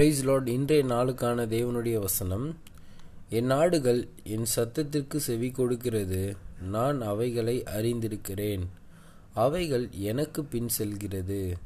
Price 0.00 0.24
Lord 0.24 0.48
இன்றைய 0.48 0.84
நாளுக்கான 0.84 1.44
தேவனுடைய 1.46 1.98
வசனம். 1.98 2.56
என் 3.28 3.44
நாடுகள் 3.44 4.08
என் 4.22 4.46
சத்தத்திற்கு 4.56 5.16
செவி 5.16 5.50
கொடுக்கிறது. 5.50 6.36
நான் 6.62 7.02
அவைகளை 7.02 7.62
அறிந்திருக்கிறேன். 7.62 8.66
அவைகள் 9.34 9.88
எனக்கு 9.90 10.44
பின் 10.44 10.68
செல்கிறது. 10.68 11.56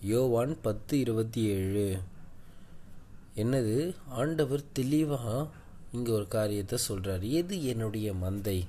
யோவான் 0.00 0.56
பத்து 0.62 0.98
இருபத்தி 0.98 1.42
ஏழு. 1.42 1.98
என்னது? 3.36 3.94
ஆண்டவர் 4.08 4.62
தெளிவாக 4.72 5.46
இங்கே 5.92 6.12
ஒரு 6.12 6.28
காரியத்தை 6.28 6.78
சொல்கிறார் 6.78 7.22
எது 7.22 7.66
என்னுடைய 7.66 8.12
மந்தை? 8.12 8.66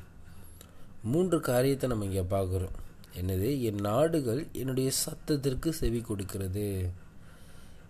மூன்று 1.03 1.39
காரியத்தை 1.39 1.89
நம்ம 1.89 2.05
இங்கே 2.05 2.21
பார்க்குறோம். 2.21 2.75
என்னது? 3.21 3.61
என் 3.61 3.79
நாடுகள் 3.79 4.47
என்னுடைய 4.51 4.91
சத்தத்திற்கு 5.05 5.69
செவி 5.69 6.01
கொடுக்கிறது. 6.01 6.89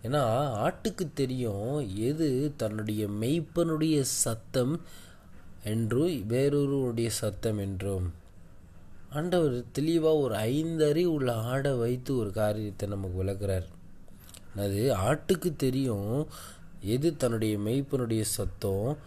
ஏன்னா 0.05 0.21
ஆட்டுக்கு 0.65 1.05
தெரியும் 1.13 1.95
எது 2.09 2.53
தன்னுடைய 2.57 3.07
மெய்ப்பனுடைய 3.21 4.01
சத்தம் 4.01 4.81
என்றும் 5.63 6.15
வேறொருவருடைய 6.27 7.07
சத்தம் 7.07 7.57
என்றும். 7.57 8.07
ஆண்டவர் 9.09 9.63
தெளிவாக 9.71 10.15
ஒரு 10.15 10.35
ஐந்தறி 10.35 11.05
உள்ள 11.05 11.29
ஆடை 11.33 11.73
வைத்து 11.73 12.17
ஒரு 12.17 12.31
காரியத்தை 12.31 12.89
நமக்கு 12.89 13.17
விளக்குறார். 13.23 13.67
அது 14.57 14.81
ஆட்டுக்கு 15.07 15.55
தெரியும் 15.55 16.27
எது 16.81 17.17
தன்னுடைய 17.17 17.57
மெய்ப்பனுடைய 17.57 18.21
சத்தம் 18.21 18.97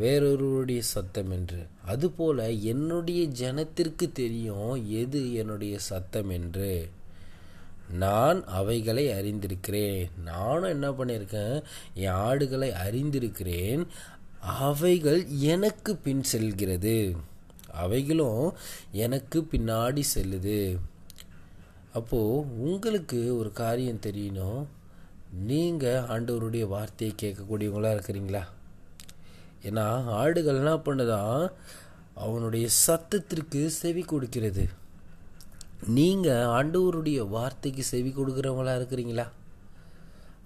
வேறொருவருடைய 0.00 0.78
சத்தம் 0.78 1.30
என்று. 1.30 1.60
அதுபோல் 1.86 2.42
என்னுடைய 2.62 3.22
ஜனத்திற்கு 3.42 4.06
தெரியும் 4.12 4.70
எது 4.88 5.34
என்னுடைய 5.34 5.78
சத்தம் 5.78 6.30
என்று. 6.30 6.72
நான் 7.92 8.44
அவைகளை 8.44 9.06
அறிந்திருக்கிறேன். 9.06 10.08
நானும் 10.24 10.62
என்ன 10.62 10.90
பண்ணியிருக்கேன்? 10.90 11.62
என் 11.94 12.10
ஆடுகளை 12.10 12.70
அறிந்திருக்கிறேன். 12.70 13.86
அவைகள் 14.40 15.26
எனக்கு 15.26 15.96
பின் 15.96 16.22
செல்கிறது. 16.22 17.16
அவைகளும் 17.70 18.54
எனக்கு 18.92 19.46
பின்னாடி 19.52 20.02
செல்லுது. 20.14 20.78
அப்போது 21.92 22.60
உங்களுக்கு 22.60 23.38
ஒரு 23.38 23.52
காரியம் 23.52 24.00
தெரியணும். 24.00 24.66
நீங்கள் 25.32 26.00
ஆண்டவருடைய 26.00 26.68
வார்த்தையை 26.68 27.16
கேட்கக்கூடியவங்களா 27.22 27.98
இருக்கிறீங்களா? 27.98 28.42
ஏன்னா 29.62 30.04
ஆடுகள் 30.04 30.54
என்ன 30.54 30.74
பண்ணுதான்? 30.74 31.52
அவனுடைய 32.14 32.68
சத்தத்திற்கு 32.86 33.66
செவி 33.66 34.02
கொடுக்கிறது. 34.02 34.68
நீங்கள் 35.86 36.34
ஆண்டவருடைய 36.34 37.28
வார்த்தைக்கு 37.28 37.82
செவி 37.82 38.10
கொடுக்குறவங்களா 38.10 38.74
இருக்கிறீங்களா? 38.80 39.26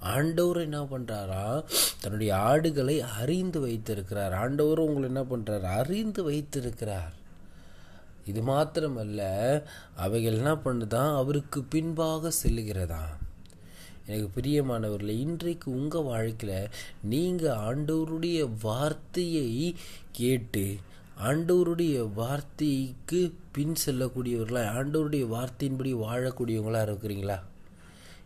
ஆண்டவர் 0.01 0.57
என்ன 0.57 0.83
பண்ணுறாரா 0.83 1.65
தன்னுடைய 2.01 2.37
ஆடுகளை 2.37 3.01
அறிந்து 3.01 3.61
வைத்திருக்கிறார். 3.61 4.33
ஆண்டவர் 4.33 4.79
உங்களை 4.79 5.03
என்ன 5.03 5.23
பண்ணுறார் 5.23 5.61
அறிந்து 5.61 6.23
வைத்திருக்கிறார். 6.23 7.13
இது 8.25 8.43
மாத்திரமல்ல 8.43 9.21
அவைகள் 9.97 10.33
என்ன 10.33 10.55
பண்ணுதான் 10.55 11.17
அவருக்கு 11.17 11.63
பின்பாக 11.63 12.33
செல்லுகிறதா? 12.43 13.03
எனக்கு 14.07 14.41
பிரியமானவர்களே 14.41 15.09
இன்றைக்கு 15.09 15.73
உங்கள் 15.73 16.03
வாழ்க்கையில் 16.03 16.69
நீங்கள் 17.03 17.57
ஆண்டவருடைய 17.57 18.51
வார்த்தையை 18.63 19.77
கேட்டு 20.13 20.77
ஆண்டவருடைய 21.17 22.13
வார்த்தைக்கு 22.15 23.33
பின் 23.53 23.75
செல்லக்கூடியவர்களா 23.87 24.63
ஆண்டவருடைய 24.79 25.25
வார்த்தையின்படி 25.27 25.93
வாழக்கூடியவங்களா 25.95 26.81
இருக்கிறீங்களா? 26.89 27.39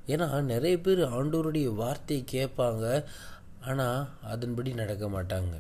ஏன்னா 0.06 0.42
நிறைய 0.42 0.80
பேர் 0.80 1.00
ஆண்டவருடைய 1.00 1.74
வார்த்தையை 1.74 2.24
கேட்பாங்க 2.32 3.04
ஆனால் 3.60 4.08
அதன்படி 4.22 4.72
நடக்க 4.72 5.08
மாட்டாங்க. 5.08 5.54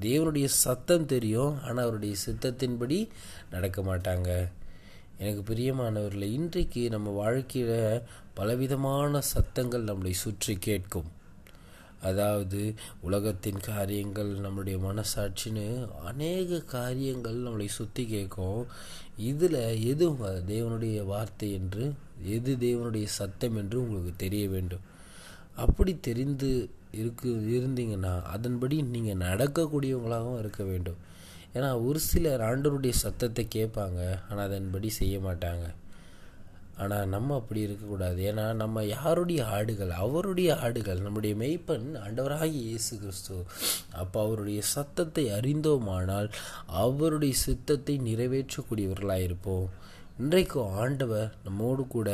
தேவனுடைய 0.00 0.44
சத்தம் 0.44 1.06
தெரியும் 1.06 1.62
ஆனால் 1.62 1.84
அவருடைய 1.84 2.14
சித்தத்தின்படி 2.26 3.08
நடக்க 3.50 3.82
மாட்டாங்க. 3.82 4.48
எனக்கு 5.18 5.54
பிரியமானவர்களை 5.54 6.22
இன்றைக்கு 6.22 6.90
நம்ம 6.90 7.10
வாழ்க்கையில் 7.10 8.02
பலவிதமான 8.34 9.20
சத்தங்கள் 9.20 9.84
நம்மளை 9.84 10.10
சுற்றி 10.10 10.56
கேட்கும். 10.56 11.19
அதாவது 12.08 12.60
உலகத்தின் 13.06 13.60
காரியங்கள் 13.70 14.30
நம்முடைய 14.44 14.76
மனசாட்சின்னு 14.86 15.64
அநேக 16.10 16.60
காரியங்கள் 16.76 17.38
நம்மளை 17.46 17.68
சுற்றி 17.78 18.04
கேட்கும். 18.14 18.62
இதில் 19.30 19.60
எது 19.92 20.06
தேவனுடைய 20.52 20.98
வார்த்தை 21.12 21.48
என்று 21.60 21.84
எது 22.36 22.52
தேவனுடைய 22.66 23.06
சத்தம் 23.18 23.58
என்று 23.62 23.76
உங்களுக்கு 23.84 24.14
தெரிய 24.24 24.44
வேண்டும். 24.54 24.86
அப்படி 25.64 25.92
தெரிந்து 26.08 26.50
இருக்கு 27.00 27.30
இருந்தீங்கன்னா 27.56 28.14
அதன்படி 28.34 28.76
நீங்கள் 28.94 29.22
நடக்கக்கூடியவங்களாகவும் 29.26 30.40
இருக்க 30.42 30.62
வேண்டும். 30.70 30.98
ஏன்னா 31.54 31.68
ஒரு 31.86 32.00
சிலர் 32.08 32.42
ஆண்டவருடைய 32.48 32.94
சத்தத்தை 33.04 33.44
கேட்பாங்க 33.56 34.00
ஆனால் 34.28 34.46
அதன்படி 34.48 34.88
செய்ய 34.98 35.16
மாட்டாங்க. 35.26 35.66
ஆனால் 36.82 37.10
நம்ம 37.14 37.36
அப்படி 37.40 37.60
இருக்கக்கூடாது 37.66 38.20
ஏன்னா 38.30 38.44
நம்ம 38.62 38.84
யாருடைய 38.84 39.40
ஆடுகள்? 39.56 39.92
அவருடைய 40.04 40.50
ஆடுகள். 40.64 41.00
நம்முடைய 41.06 41.34
மெய்ப்பன் 41.42 41.86
ஆண்டவராகி 42.04 42.58
இயேசு 42.68 42.92
கிறிஸ்து. 43.02 43.36
அப்போ 44.02 44.18
அவருடைய 44.26 44.60
சத்தத்தை 44.74 45.24
அறிந்தோமானால் 45.38 46.28
அவருடைய 46.84 47.34
சித்தத்தை 47.46 47.96
நிறைவேற்றக்கூடியவர்களாக 48.08 49.26
இருப்போம் 49.28 49.68
இன்றைக்கும் 50.18 50.72
ஆண்டவர் 50.84 51.28
நம்மோடு 51.44 51.84
கூட 51.96 52.08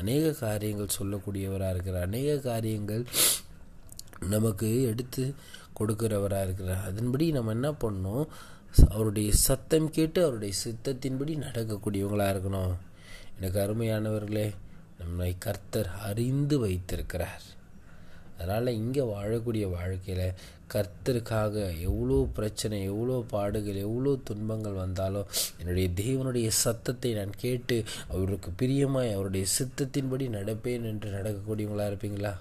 அநேக 0.00 0.32
காரியங்கள் 0.44 0.96
சொல்லக்கூடியவராக 0.98 1.74
இருக்கிறார். 1.74 2.08
அநேக 2.10 2.38
காரியங்கள் 2.50 3.04
நமக்கு 4.34 4.68
எடுத்து 4.90 5.24
கொடுக்கிறவராக 5.78 6.46
இருக்கிறார். 6.46 6.84
அதன்படி 6.88 7.26
நம்ம 7.32 7.52
என்ன 7.58 7.68
பண்ணணும்? 7.82 8.26
அவருடைய 8.94 9.28
சத்தம் 9.46 9.88
கேட்டு 9.96 10.18
அவருடைய 10.24 10.54
சித்தத்தின்படி 10.64 11.34
நடக்கக்கூடியவங்களாக 11.46 12.32
இருக்கணும். 12.34 12.74
எனக்கு 13.40 13.60
அருமையானவர்களே 13.60 14.54
நம்மை 14.98 15.36
கர்த்தர் 15.38 15.88
அறிந்து 15.88 16.58
வைத்திருக்கிறார். 16.58 17.42
அதனால் 18.36 18.66
இங்கே 18.66 19.00
வாழக்கூடிய 19.00 19.70
வாழ்க்கையில் 19.70 20.34
கர்த்தருக்காக 20.74 21.54
எவ்வளோ 21.80 22.28
பிரச்சனை 22.34 22.82
எவ்வளோ 22.82 23.24
பாடுகள் 23.30 23.74
எவ்வளோ 23.74 24.18
துன்பங்கள் 24.24 24.72
வந்தாலும் 24.72 25.26
என்னுடைய 25.58 25.88
தேவனுடைய 25.88 26.48
சத்தத்தை 26.48 27.14
நான் 27.14 27.34
கேட்டு 27.36 27.84
அவருக்கு 28.08 28.50
பிரியமாய் 28.50 29.12
அவருடைய 29.12 29.46
சித்தத்தின்படி 29.58 30.28
நடப்பேன் 30.28 30.84
என்று 30.84 31.10
நடக்கக்கூடியவங்களா 31.10 31.88
இருப்பீங்களா? 31.92 32.32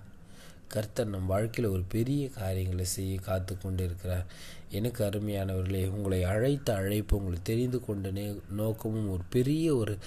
கர்த்தர் 0.67 1.07
நம் 1.07 1.25
வாழ்க்கையில் 1.25 1.73
ஒரு 1.73 1.83
பெரிய 1.87 2.29
காரியங்களை 2.29 2.85
செய்ய 2.85 3.19
காத்து 3.19 3.57
கொண்டு 3.57 3.83
இருக்கிறார் 3.83 4.25
எனக்கு 4.69 5.03
அருமையானவர்களே 5.05 5.89
உங்களை 5.89 6.23
அழைத்த 6.23 6.75
அழைப்பு 6.75 7.17
உங்களுக்கு 7.17 7.43
தெரிந்து 7.43 7.79
கொண்ட 7.85 8.11
நே 8.11 8.25
நோக்கமும் 8.49 9.11
ஒரு 9.11 9.23
பெரிய 9.29 9.75
ஒரு 9.75 9.97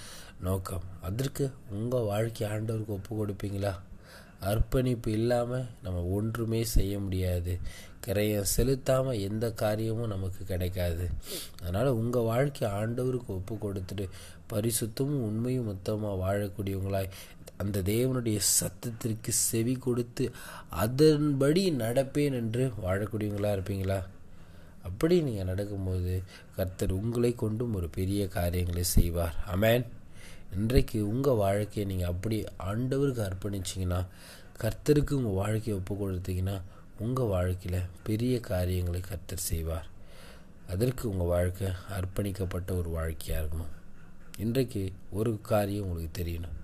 நோக்கம். 0.41 0.85
அதற்கு 1.01 1.51
உங்கள் 1.71 2.03
வாழ்க்கை 2.03 2.49
ஆண்டவருக்கு 2.49 2.95
ஒப்பு 2.97 3.11
கொடுப்பீங்களா 3.15 3.73
அர்ப்பணிப்பு 4.39 5.11
இல்லாமல் 5.11 5.65
நம்ம 5.83 6.03
ஒன்றுமே 6.03 6.63
செய்ய 6.63 6.99
முடியாது. 6.99 7.59
கரையம் 8.05 8.51
செலுத்தாமல் 8.55 9.23
எந்த 9.27 9.45
காரியமும் 9.63 10.13
நமக்கு 10.13 10.41
கிடைக்காது. 10.51 11.05
அதனால் 11.59 11.97
உங்கள் 12.01 12.27
வாழ்க்கை 12.31 12.65
ஆண்டவருக்கு 12.79 13.29
ஒப்பு 13.39 13.55
கொடுத்துட்டு 13.55 14.07
பரிசுத்தமும் 14.53 15.25
உண்மையும் 15.27 15.69
மொத்தமாக 15.71 16.21
வாழக்கூடியவங்களாய் 16.23 17.13
அந்த 17.57 17.81
தேவனுடைய 17.91 18.37
சத்தத்திற்கு 18.59 19.31
செவி 19.49 19.75
கொடுத்து 19.85 20.25
அதன்படி 20.83 21.63
நடப்பேன் 21.83 22.37
என்று 22.41 22.63
வாழக்கூடியவங்களா 22.85 23.51
இருப்பீங்களா? 23.57 23.99
அப்படி 24.89 25.15
நீங்கள் 25.21 25.49
நடக்கும்போது 25.49 26.13
கர்த்தர் 26.55 26.93
உங்களை 26.99 27.31
கொண்டும் 27.41 27.75
ஒரு 27.79 27.87
பெரிய 27.97 28.21
காரியங்களை 28.37 28.83
செய்வார். 28.97 29.35
அமேன் 29.53 29.85
இன்றைக்கு 30.57 30.99
உங்கள் 31.13 31.41
வாழ்க்கையை 31.45 31.83
நீங்கள் 31.91 32.11
அப்படி 32.13 32.37
ஆண்டவருக்கு 32.69 33.21
அர்ப்பணிச்சிங்கன்னா 33.27 33.99
கர்த்தருக்கு 34.63 35.13
உங்கள் 35.19 35.39
வாழ்க்கையை 35.41 35.75
ஒப்பு 35.79 35.93
கொடுத்தீங்கன்னா 35.95 36.57
உங்கள் 37.03 37.31
வாழ்க்கையில் 37.35 37.89
பெரிய 38.07 38.33
காரியங்களை 38.51 39.01
கர்த்தர் 39.01 39.47
செய்வார். 39.49 39.87
அதற்கு 40.73 41.03
உங்கள் 41.11 41.31
வாழ்க்கை 41.35 41.69
அர்ப்பணிக்கப்பட்ட 41.97 42.71
ஒரு 42.79 42.89
வாழ்க்கையாக 42.97 43.41
இருக்கணும். 43.41 43.75
இன்றைக்கு 44.37 44.83
ஒரு 45.19 45.31
காரியம் 45.51 45.85
உங்களுக்கு 45.85 46.11
தெரியணும். 46.19 46.57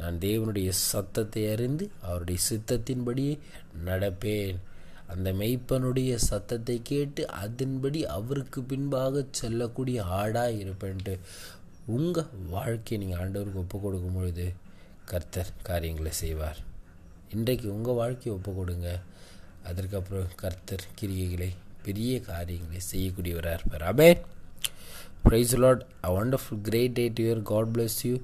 நான் 0.00 0.18
தேவனுடைய 0.26 0.68
சத்தத்தை 0.90 1.42
அறிந்து 1.54 1.84
அவருடைய 2.08 2.40
சித்தத்தின்படியே 2.50 3.34
நடப்பேன். 3.88 4.58
அந்த 5.12 5.28
மெய்ப்பனுடைய 5.40 6.12
சத்தத்தை 6.28 6.76
கேட்டு 6.90 7.22
அதன்படி 7.44 8.00
அவருக்கு 8.16 8.60
பின்பாக 8.70 9.24
செல்லக்கூடிய 9.40 9.98
ஆடாக 10.18 10.58
இருப்பேன்ட்டு 10.62 11.14
உங்கள் 11.96 12.30
வாழ்க்கையை 12.54 12.96
நீங்கள் 13.02 13.20
ஆண்டவருக்கு 13.22 13.62
ஒப்பு 13.64 13.78
கொடுக்கும் 13.80 14.16
பொழுது 14.18 14.46
கர்த்தர் 15.10 15.56
காரியங்களை 15.68 16.12
செய்வார். 16.22 16.60
இன்றைக்கு 17.36 17.66
உங்கள் 17.76 17.98
வாழ்க்கையை 18.00 18.32
ஒப்பு 18.38 18.52
கொடுங்க 18.54 18.90
அதற்கப்புறம் 19.68 20.32
கர்த்தர் 20.42 20.84
கிரிகைகளை 21.00 21.50
பெரிய 21.86 22.20
காரியங்களை 22.20 22.80
செய்யக்கூடியவராக 22.92 23.56
இருப்பார் 23.58 23.84
Abe 23.92 24.10
praise 25.24 25.54
Lord 25.62 25.82
a 26.06 26.10
wonderful 26.20 26.62
great 26.68 26.96
day 26.98 27.04
to 27.16 27.22
your 27.26 27.42
God 27.52 27.72
bless 27.74 27.98
you 28.08 28.14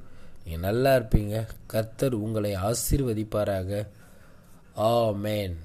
நீங்கள் 0.45 0.65
நல்லா 0.67 0.91
இருப்பீங்க. 0.97 1.35
கர்த்தர் 1.67 2.15
உங்களை 2.25 2.53
ஆசீர்வதிப்பாராக. 2.69 3.71
ஆ 4.87 5.11
மேன் 5.11 5.57